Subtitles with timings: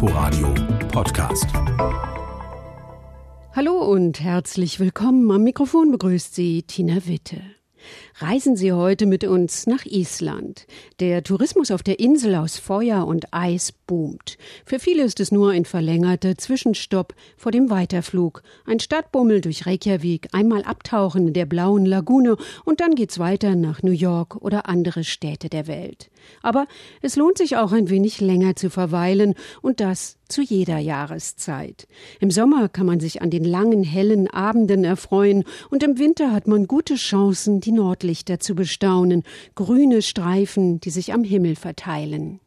[0.00, 0.54] Inforadio
[0.92, 1.46] Podcast.
[3.52, 5.28] Hallo und herzlich willkommen.
[5.32, 7.42] Am Mikrofon begrüßt Sie Tina Witte.
[8.18, 10.66] Reisen Sie heute mit uns nach Island.
[11.00, 14.38] Der Tourismus auf der Insel aus Feuer und Eis boomt.
[14.64, 18.42] Für viele ist es nur ein verlängerter Zwischenstopp vor dem Weiterflug.
[18.66, 23.82] Ein Stadtbummel durch Reykjavik, einmal abtauchen in der blauen Lagune und dann geht's weiter nach
[23.82, 26.10] New York oder andere Städte der Welt.
[26.42, 26.66] Aber
[27.02, 31.88] es lohnt sich auch ein wenig länger zu verweilen und das zu jeder Jahreszeit.
[32.20, 36.46] Im Sommer kann man sich an den langen, hellen Abenden erfreuen und im Winter hat
[36.46, 39.22] man gute Chancen, die Nordlichter zu bestaunen,
[39.54, 42.40] grüne Streifen, die sich am Himmel verteilen.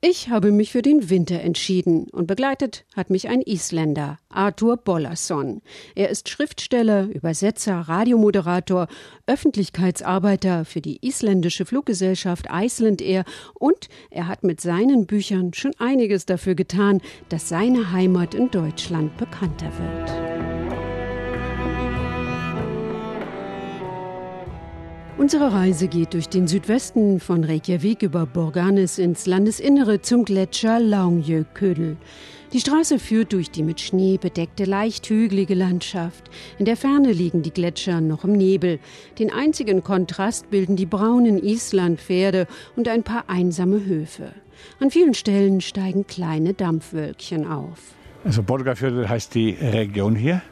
[0.00, 5.62] Ich habe mich für den Winter entschieden und begleitet hat mich ein Isländer, Arthur Bollason.
[5.94, 8.88] Er ist Schriftsteller, Übersetzer, Radiomoderator,
[9.26, 13.24] Öffentlichkeitsarbeiter für die isländische Fluggesellschaft Iceland Air
[13.54, 17.00] und er hat mit seinen Büchern schon einiges dafür getan,
[17.30, 20.23] dass seine Heimat in Deutschland bekannter wird.
[25.16, 31.96] Unsere Reise geht durch den Südwesten von Reykjavik über Borganes ins Landesinnere zum Gletscher Laungjökull.
[32.52, 36.24] Die Straße führt durch die mit Schnee bedeckte, leicht hügelige Landschaft.
[36.58, 38.80] In der Ferne liegen die Gletscher noch im Nebel.
[39.20, 44.32] Den einzigen Kontrast bilden die braunen Islandpferde und ein paar einsame Höfe.
[44.80, 47.78] An vielen Stellen steigen kleine Dampfwölkchen auf.
[48.24, 50.42] Also Borgafjörður heißt die Region hier.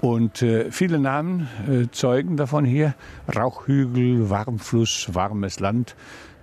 [0.00, 2.94] Und äh, viele Namen äh, zeugen davon hier.
[3.34, 5.94] Rauchhügel, Warmfluss, warmes Land,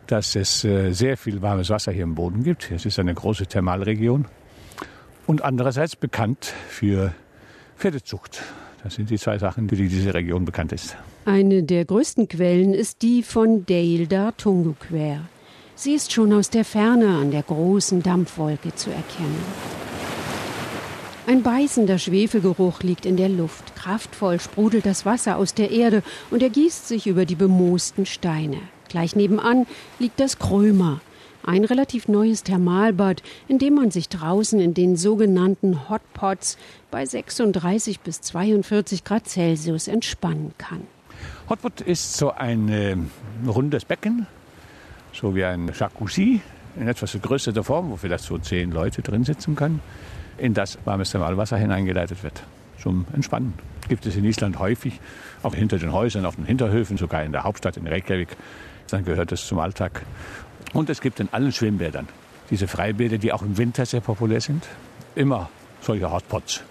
[0.08, 2.72] dass es äh, sehr viel warmes Wasser hier im Boden gibt.
[2.72, 4.26] Es ist eine große Thermalregion.
[5.28, 7.14] Und andererseits bekannt für
[7.78, 8.42] Pferdezucht.
[8.84, 10.96] Das sind die zwei Sachen, für die diese Region bekannt ist.
[11.26, 15.22] Eine der größten Quellen ist die von Deildar Tunguquer.
[15.76, 19.44] Sie ist schon aus der Ferne an der großen Dampfwolke zu erkennen.
[21.30, 23.76] Ein beißender Schwefelgeruch liegt in der Luft.
[23.76, 28.58] Kraftvoll sprudelt das Wasser aus der Erde und ergießt sich über die bemoosten Steine.
[28.88, 29.68] Gleich nebenan
[30.00, 31.02] liegt das Krömer,
[31.44, 36.58] ein relativ neues Thermalbad, in dem man sich draußen in den sogenannten Hotpots
[36.90, 40.82] bei 36 bis 42 Grad Celsius entspannen kann.
[41.48, 42.98] Hotpot ist so ein äh,
[43.46, 44.26] rundes Becken,
[45.14, 46.42] so wie ein Jacuzzi,
[46.76, 49.80] in etwas größerer Form, wo vielleicht so zehn Leute drin sitzen können
[50.40, 52.44] in das warmes Thermalwasser hineingeleitet wird.
[52.82, 53.54] Zum Entspannen.
[53.88, 55.00] Gibt es in Island häufig,
[55.44, 58.30] auch hinter den Häusern, auf den Hinterhöfen, sogar in der Hauptstadt in Reykjavik.
[58.90, 60.04] Dann gehört es zum Alltag.
[60.74, 62.08] Und es gibt in allen Schwimmbädern
[62.50, 64.66] diese Freibäder, die auch im Winter sehr populär sind.
[65.16, 65.50] Immer
[65.82, 66.64] solche Hotpots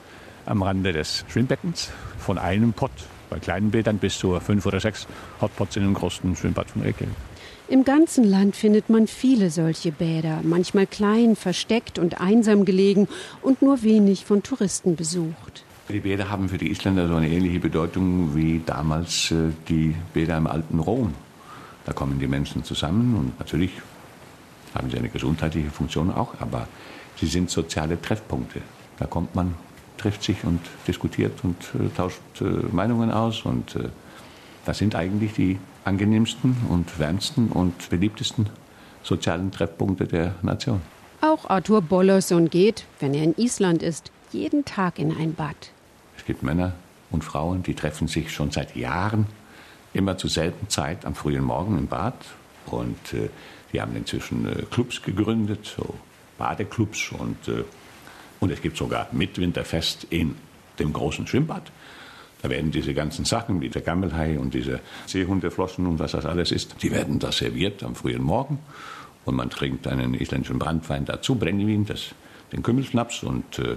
[0.46, 1.90] am Rande des Schwimmbeckens.
[2.18, 2.90] Von einem Pot
[3.30, 5.06] bei kleinen Bädern bis zu fünf oder sechs
[5.40, 7.14] Hotpots in einem großen Schwimmbad von Reykjavik.
[7.70, 13.08] Im ganzen Land findet man viele solche Bäder, manchmal klein, versteckt und einsam gelegen
[13.42, 15.64] und nur wenig von Touristen besucht.
[15.90, 20.38] Die Bäder haben für die Isländer so eine ähnliche Bedeutung wie damals äh, die Bäder
[20.38, 21.12] im alten Rom.
[21.84, 23.72] Da kommen die Menschen zusammen und natürlich
[24.74, 26.68] haben sie eine gesundheitliche Funktion auch, aber
[27.16, 28.62] sie sind soziale Treffpunkte.
[28.98, 29.54] Da kommt man,
[29.98, 33.76] trifft sich und diskutiert und äh, tauscht äh, Meinungen aus und
[34.68, 38.50] das sind eigentlich die angenehmsten und wärmsten und beliebtesten
[39.02, 40.82] sozialen Treffpunkte der Nation.
[41.22, 45.70] Auch Arthur Bollerson geht, wenn er in Island ist, jeden Tag in ein Bad.
[46.18, 46.74] Es gibt Männer
[47.10, 49.26] und Frauen, die treffen sich schon seit Jahren
[49.94, 52.26] immer zur selben Zeit am frühen Morgen im Bad.
[52.66, 53.30] Und äh,
[53.72, 55.94] die haben inzwischen äh, Clubs gegründet, so
[56.36, 57.10] Badeclubs.
[57.12, 57.64] Und, äh,
[58.38, 60.36] und es gibt sogar Mitwinterfest in
[60.78, 61.72] dem großen Schwimmbad.
[62.42, 66.52] Da werden diese ganzen Sachen wie der Gammelhai und diese Seehundeflossen und was das alles
[66.52, 68.58] ist, die werden da serviert am frühen Morgen.
[69.24, 72.14] Und man trinkt einen isländischen Brandwein dazu, Brennivin, das,
[72.52, 73.24] den Kümmelschnaps.
[73.24, 73.76] Und äh,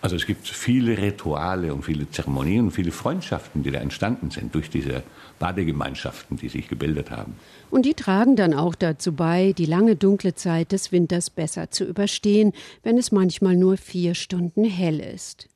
[0.00, 4.54] also es gibt viele Rituale und viele Zeremonien und viele Freundschaften, die da entstanden sind
[4.54, 5.02] durch diese
[5.38, 7.36] Badegemeinschaften, die sich gebildet haben.
[7.70, 11.84] Und die tragen dann auch dazu bei, die lange dunkle Zeit des Winters besser zu
[11.84, 12.52] überstehen,
[12.82, 15.48] wenn es manchmal nur vier Stunden hell ist.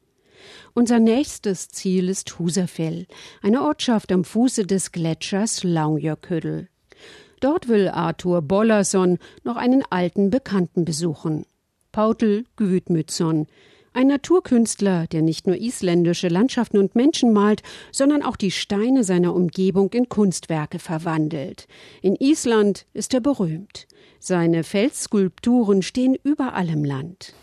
[0.75, 3.07] Unser nächstes Ziel ist Husafell,
[3.43, 6.69] eine Ortschaft am Fuße des Gletschers Laungjökull.
[7.41, 11.47] Dort will Arthur Bollason noch einen alten Bekannten besuchen.
[11.93, 13.47] Pautel Gudmundsson,
[13.93, 19.35] ein Naturkünstler, der nicht nur isländische Landschaften und Menschen malt, sondern auch die Steine seiner
[19.35, 21.67] Umgebung in Kunstwerke verwandelt.
[22.03, 23.89] In Island ist er berühmt.
[24.21, 27.35] Seine Felsskulpturen stehen überall im Land.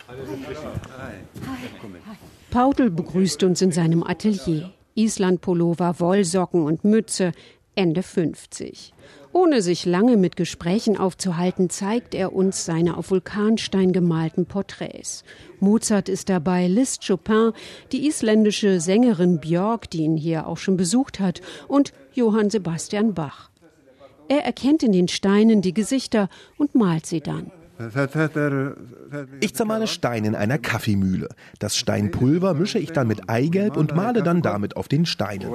[2.55, 4.71] Pautel begrüßt uns in seinem Atelier.
[4.93, 7.33] Islandpullover, Wollsocken und Mütze,
[7.75, 8.93] Ende 50.
[9.33, 15.25] Ohne sich lange mit Gesprächen aufzuhalten, zeigt er uns seine auf Vulkanstein gemalten Porträts.
[15.59, 17.51] Mozart ist dabei, Liszt Chopin,
[17.91, 23.49] die isländische Sängerin Björk, die ihn hier auch schon besucht hat, und Johann Sebastian Bach.
[24.29, 27.51] Er erkennt in den Steinen die Gesichter und malt sie dann.
[29.41, 31.29] Ich zermale Stein in einer Kaffeemühle.
[31.59, 35.49] Das Steinpulver mische ich dann mit Eigelb und male dann damit auf den Steinen.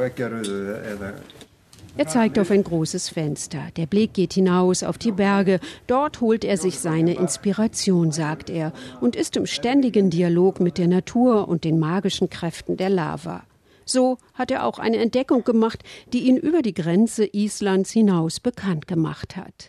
[1.97, 3.59] Er zeigt auf ein großes Fenster.
[3.77, 5.61] Der Blick geht hinaus auf die Berge.
[5.87, 10.89] Dort holt er sich seine Inspiration, sagt er, und ist im ständigen Dialog mit der
[10.89, 13.43] Natur und den magischen Kräften der Lava.
[13.91, 15.83] So hat er auch eine Entdeckung gemacht,
[16.13, 19.69] die ihn über die Grenze Islands hinaus bekannt gemacht hat.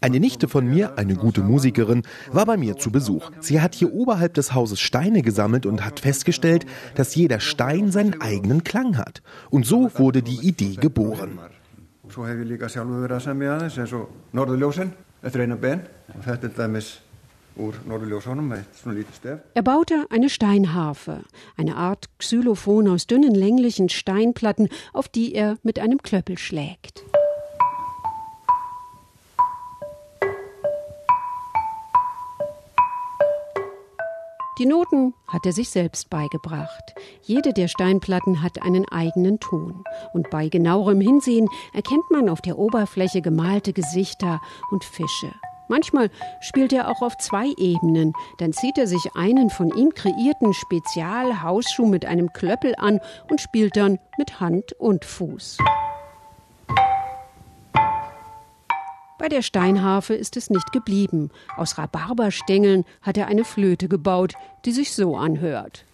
[0.00, 3.32] Eine Nichte von mir, eine gute Musikerin, war bei mir zu Besuch.
[3.40, 8.20] Sie hat hier oberhalb des Hauses Steine gesammelt und hat festgestellt, dass jeder Stein seinen
[8.20, 9.20] eigenen Klang hat.
[9.50, 11.40] Und so wurde die Idee geboren.
[12.08, 14.90] So habe ich líka sjálfur verið að semja aðeins eins og Norðurljósin
[15.32, 15.80] Ben
[16.12, 16.90] og þetta er dæmis
[19.54, 21.22] er baute eine Steinharfe,
[21.56, 27.04] eine Art Xylophon aus dünnen länglichen Steinplatten, auf die er mit einem Klöppel schlägt.
[34.58, 36.94] Die Noten hat er sich selbst beigebracht.
[37.22, 39.82] Jede der Steinplatten hat einen eigenen Ton.
[40.12, 44.40] Und bei genauerem Hinsehen erkennt man auf der Oberfläche gemalte Gesichter
[44.70, 45.32] und Fische.
[45.68, 48.12] Manchmal spielt er auch auf zwei Ebenen.
[48.38, 53.00] Dann zieht er sich einen von ihm kreierten Spezialhausschuh mit einem Klöppel an
[53.30, 55.58] und spielt dann mit Hand und Fuß.
[59.18, 61.30] Bei der Steinharfe ist es nicht geblieben.
[61.56, 64.34] Aus Rhabarberstängeln hat er eine Flöte gebaut,
[64.66, 65.86] die sich so anhört.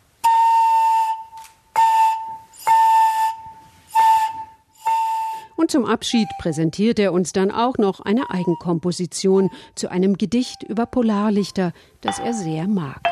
[5.61, 10.87] Und zum Abschied präsentiert er uns dann auch noch eine Eigenkomposition zu einem Gedicht über
[10.87, 13.03] Polarlichter, das er sehr mag.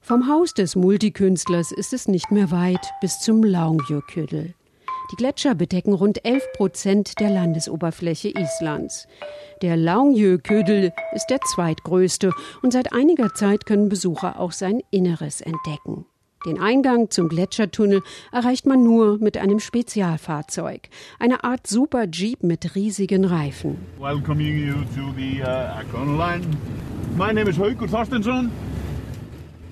[0.00, 4.54] Vom Haus des Multikünstlers ist es nicht mehr weit bis zum Laungjökull.
[5.12, 9.06] Die Gletscher bedecken rund 11 Prozent der Landesoberfläche Islands.
[9.62, 16.06] Der Laungjökull ist der zweitgrößte und seit einiger Zeit können Besucher auch sein Inneres entdecken.
[16.44, 22.74] Den Eingang zum Gletschertunnel erreicht man nur mit einem Spezialfahrzeug, eine Art Super Jeep mit
[22.74, 23.78] riesigen Reifen.
[23.98, 26.44] Welcoming you to the uh, line.
[27.16, 28.50] My name is Heuker Thorstensson.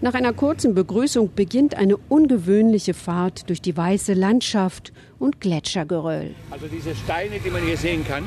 [0.00, 6.34] Nach einer kurzen Begrüßung beginnt eine ungewöhnliche Fahrt durch die weiße Landschaft und Gletschergeröll.
[6.50, 8.24] Also diese Steine, die man hier sehen kann,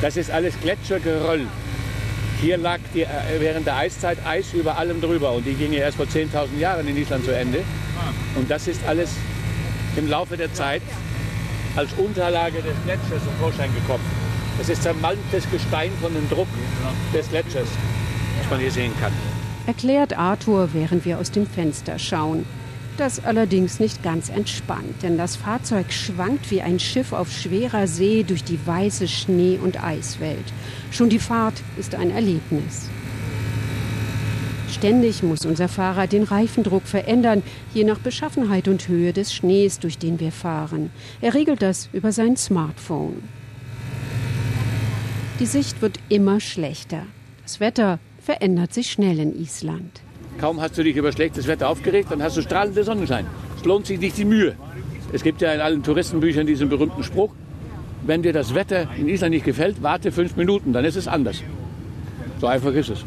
[0.00, 1.46] das ist alles Gletschergeröll.
[2.40, 3.08] Hier lag die, äh,
[3.38, 6.86] während der Eiszeit Eis über allem drüber und die ging ja erst vor 10.000 Jahren
[6.86, 7.64] in Island zu Ende.
[8.36, 9.10] Und das ist alles
[9.96, 10.82] im Laufe der Zeit
[11.76, 14.04] als Unterlage des Gletschers zum Vorschein gekommen.
[14.58, 16.48] Das ist zermalmtes Gestein von dem Druck
[17.12, 17.68] des Gletschers,
[18.40, 19.12] was man hier sehen kann
[19.68, 22.46] erklärt Arthur, während wir aus dem Fenster schauen.
[22.98, 28.24] Das allerdings nicht ganz entspannt, denn das Fahrzeug schwankt wie ein Schiff auf schwerer See
[28.24, 30.52] durch die weiße Schnee- und Eiswelt.
[30.90, 32.90] Schon die Fahrt ist ein Erlebnis.
[34.68, 39.98] Ständig muss unser Fahrer den Reifendruck verändern, je nach Beschaffenheit und Höhe des Schnees, durch
[39.98, 40.90] den wir fahren.
[41.20, 43.22] Er regelt das über sein Smartphone.
[45.38, 47.06] Die Sicht wird immer schlechter.
[47.44, 50.00] Das Wetter verändert sich schnell in Island.
[50.40, 53.26] Kaum hast du dich über schlechtes Wetter aufgeregt, dann hast du strahlende Sonnenschein.
[53.56, 54.54] Es lohnt sich nicht die Mühe.
[55.12, 57.32] Es gibt ja in allen Touristenbüchern diesen berühmten Spruch,
[58.06, 61.42] wenn dir das Wetter in Island nicht gefällt, warte fünf Minuten, dann ist es anders.
[62.40, 63.04] So einfach ist es.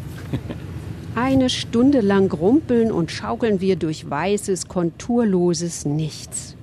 [1.16, 6.56] Eine Stunde lang rumpeln und schaukeln wir durch weißes, konturloses Nichts.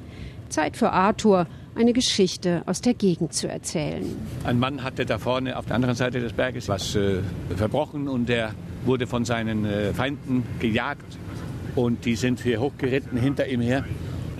[0.48, 4.04] Zeit für Arthur, eine Geschichte aus der Gegend zu erzählen.
[4.44, 7.18] Ein Mann hatte da vorne auf der anderen Seite des Berges was äh,
[7.56, 11.18] verbrochen und der wurde von seinen äh, Feinden gejagt
[11.74, 13.84] und die sind hier hochgeritten hinter ihm her.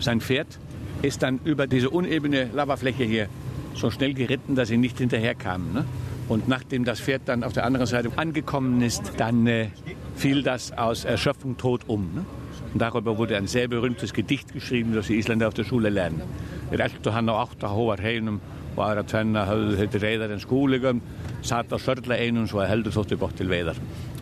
[0.01, 0.59] Sein Pferd
[1.03, 3.29] ist dann über diese unebene Lavafläche hier
[3.75, 5.73] so schnell geritten, dass sie nicht hinterherkamen.
[5.73, 5.85] Ne?
[6.29, 9.69] Und nachdem das Pferd dann auf der anderen Seite angekommen ist, dann äh,
[10.17, 12.11] fiel das aus Erschöpfung tot um.
[12.15, 12.25] Ne?
[12.73, 16.23] Und darüber wurde ein sehr berühmtes Gedicht geschrieben, das die Isländer auf der Schule lernen.
[16.71, 18.41] Reltu hann á átta hóar heinum
[18.77, 21.01] og aðra tvenna höfðu þetta reyðar en skúligum,
[21.43, 23.79] satt á Sörla einum svo að heldur þóttu gott til veiðar.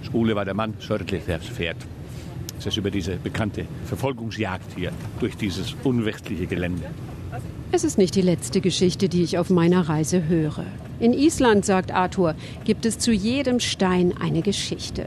[0.07, 1.77] Skúli war der Mann, Sörli das Pferd.
[2.57, 6.85] Das ist über diese bekannte Verfolgungsjagd hier durch dieses unwirtliche Gelände.
[7.73, 10.65] Es ist nicht die letzte Geschichte, die ich auf meiner Reise höre.
[11.01, 12.35] In Island, sagt Arthur,
[12.65, 15.07] gibt es zu jedem Stein eine Geschichte.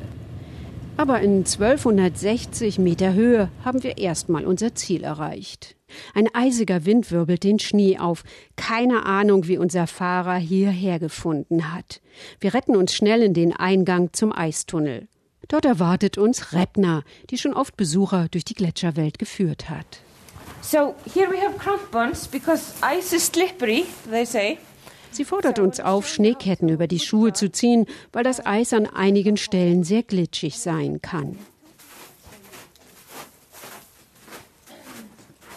[0.99, 5.77] Aber in 1260 Meter Höhe haben wir erstmal unser Ziel erreicht.
[6.13, 8.25] Ein eisiger Wind wirbelt den Schnee auf.
[8.57, 12.01] Keine Ahnung, wie unser Fahrer hierher gefunden hat.
[12.41, 15.07] Wir retten uns schnell in den Eingang zum Eistunnel.
[15.47, 20.01] Dort erwartet uns Repna, die schon oft Besucher durch die Gletscherwelt geführt hat.
[20.61, 24.57] So here we have crampons because ice is slippery, they say.
[25.11, 29.37] Sie fordert uns auf, Schneeketten über die Schuhe zu ziehen, weil das Eis an einigen
[29.37, 31.37] Stellen sehr glitschig sein kann.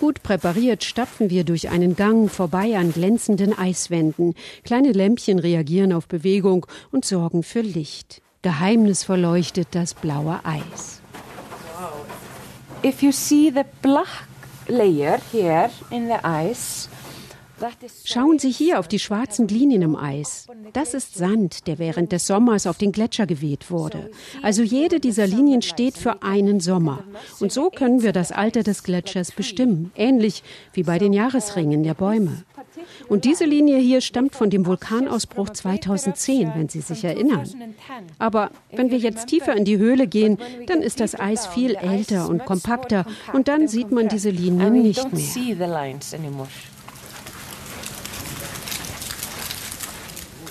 [0.02, 4.34] Gut präpariert stapfen wir durch einen Gang vorbei an glänzenden Eiswänden.
[4.64, 8.20] Kleine Lämpchen reagieren auf Bewegung und sorgen für Licht.
[8.42, 11.00] Geheimnisvoll leuchtet das blaue Eis.
[12.84, 14.26] If you see the black
[14.66, 16.88] layer here in the ice,
[18.04, 20.46] Schauen Sie hier auf die schwarzen Linien im Eis.
[20.72, 24.10] Das ist Sand, der während des Sommers auf den Gletscher geweht wurde.
[24.42, 27.04] Also jede dieser Linien steht für einen Sommer.
[27.40, 30.42] Und so können wir das Alter des Gletschers bestimmen, ähnlich
[30.72, 32.44] wie bei den Jahresringen der Bäume.
[33.08, 37.48] Und diese Linie hier stammt von dem Vulkanausbruch 2010, wenn Sie sich erinnern.
[38.18, 42.28] Aber wenn wir jetzt tiefer in die Höhle gehen, dann ist das Eis viel älter
[42.28, 45.22] und kompakter und dann sieht man diese Linien nicht mehr.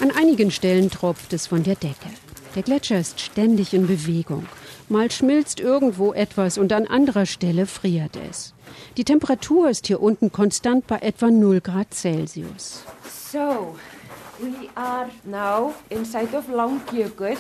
[0.01, 2.09] An einigen Stellen tropft es von der Decke.
[2.55, 4.47] Der Gletscher ist ständig in Bewegung.
[4.89, 8.55] Mal schmilzt irgendwo etwas und an anderer Stelle friert es.
[8.97, 12.83] Die Temperatur ist hier unten konstant bei etwa 0 Grad Celsius.
[13.31, 13.75] So,
[14.39, 17.37] we are now inside of Langjökull.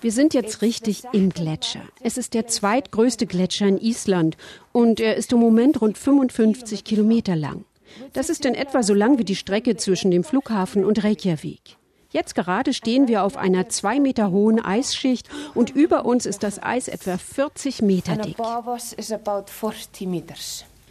[0.00, 1.82] Wir sind jetzt richtig im Gletscher.
[2.02, 4.38] Es ist der zweitgrößte Gletscher in Island
[4.72, 7.66] und er ist im Moment rund 55 Kilometer lang.
[8.14, 11.76] Das ist in etwa so lang wie die Strecke zwischen dem Flughafen und Reykjavik.
[12.10, 16.60] Jetzt gerade stehen wir auf einer zwei Meter hohen Eisschicht und über uns ist das
[16.60, 18.36] Eis etwa 40 Meter dick.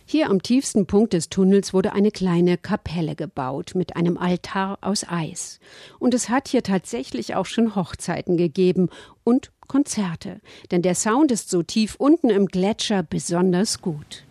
[0.05, 5.05] Hier am tiefsten Punkt des Tunnels wurde eine kleine Kapelle gebaut mit einem Altar aus
[5.07, 5.59] Eis.
[5.99, 8.89] Und es hat hier tatsächlich auch schon Hochzeiten gegeben
[9.23, 10.39] und Konzerte,
[10.71, 14.23] denn der Sound ist so tief unten im Gletscher besonders gut.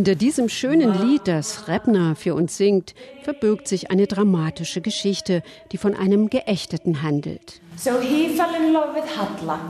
[0.00, 5.42] Hinter diesem schönen Lied, das Rebner für uns singt, verbirgt sich eine dramatische Geschichte,
[5.72, 7.60] die von einem Geächteten handelt.
[7.76, 9.60] So he fell in love with Hatla.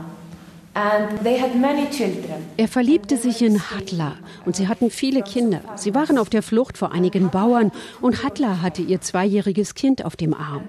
[2.55, 5.59] Er verliebte sich in Hatla und sie hatten viele Kinder.
[5.75, 10.15] Sie waren auf der Flucht vor einigen Bauern und Hatla hatte ihr zweijähriges Kind auf
[10.15, 10.63] dem Arm.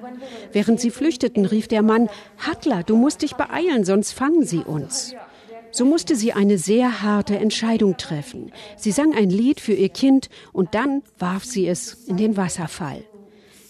[0.50, 5.14] Während sie flüchteten, rief der Mann, Hatla, du musst dich beeilen, sonst fangen sie uns.
[5.72, 8.52] So musste sie eine sehr harte Entscheidung treffen.
[8.76, 13.04] Sie sang ein Lied für ihr Kind und dann warf sie es in den Wasserfall.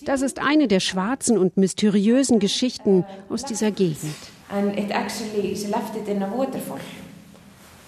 [0.04, 4.16] Das ist eine der schwarzen und mysteriösen Geschichten aus dieser Gegend.
[4.48, 5.68] And it actually, she
[6.08, 6.80] in a waterfall.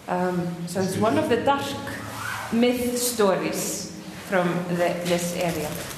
[0.06, 1.28] Um, so it's one of
[2.52, 3.92] myth stories
[4.28, 5.93] from the, this area.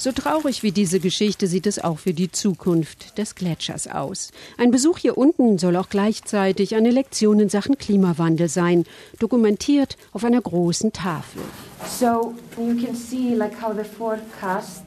[0.00, 4.30] So traurig wie diese Geschichte sieht es auch für die Zukunft des Gletschers aus.
[4.56, 8.84] Ein Besuch hier unten soll auch gleichzeitig eine Lektion in Sachen Klimawandel sein,
[9.18, 11.42] dokumentiert auf einer großen Tafel.
[11.98, 14.82] So you can see like how the forecast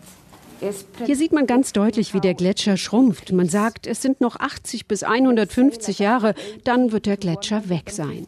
[1.06, 3.32] hier sieht man ganz deutlich, wie der Gletscher schrumpft.
[3.32, 8.28] Man sagt, es sind noch 80 bis 150 Jahre, dann wird der Gletscher weg sein.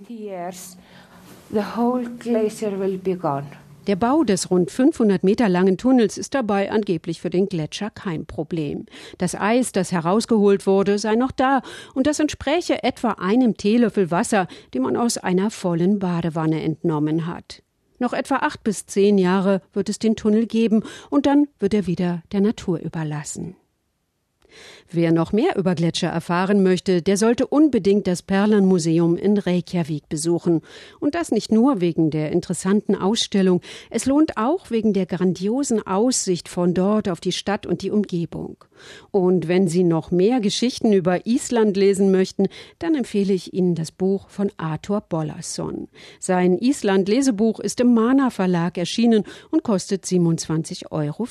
[1.52, 3.46] The whole glacier will be gone.
[3.88, 8.26] Der Bau des rund 500 Meter langen Tunnels ist dabei angeblich für den Gletscher kein
[8.26, 8.86] Problem.
[9.18, 11.62] Das Eis, das herausgeholt wurde, sei noch da
[11.94, 17.62] und das entspräche etwa einem Teelöffel Wasser, den man aus einer vollen Badewanne entnommen hat.
[18.00, 21.86] Noch etwa acht bis zehn Jahre wird es den Tunnel geben und dann wird er
[21.86, 23.58] wieder der Natur überlassen.
[24.92, 30.62] Wer noch mehr über Gletscher erfahren möchte, der sollte unbedingt das Perlenmuseum in Reykjavik besuchen.
[31.00, 36.50] Und das nicht nur wegen der interessanten Ausstellung, es lohnt auch wegen der grandiosen Aussicht
[36.50, 38.58] von dort auf die Stadt und die Umgebung.
[39.12, 42.48] Und wenn Sie noch mehr Geschichten über Island lesen möchten,
[42.80, 45.88] dann empfehle ich Ihnen das Buch von Arthur Bollason.
[46.20, 51.28] Sein Island-Lesebuch ist im Mana Verlag erschienen und kostet 27,50 Euro.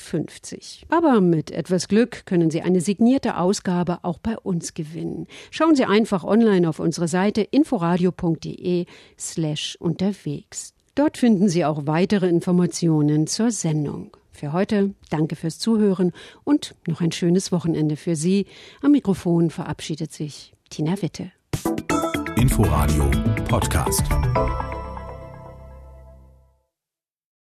[0.89, 5.27] Aber mit etwas Glück können Sie eine signierte Ausgabe auch bei uns gewinnen.
[5.51, 8.85] Schauen Sie einfach online auf unsere Seite inforadio.de
[9.19, 10.73] slash unterwegs.
[10.95, 14.15] Dort finden Sie auch weitere Informationen zur Sendung.
[14.33, 16.11] Für heute danke fürs Zuhören
[16.43, 18.47] und noch ein schönes Wochenende für Sie.
[18.81, 21.31] Am Mikrofon verabschiedet sich Tina Witte.
[22.35, 23.09] Inforadio
[23.47, 24.03] Podcast.